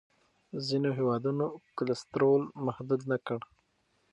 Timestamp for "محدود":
2.65-3.01